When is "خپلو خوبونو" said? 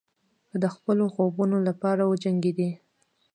0.75-1.57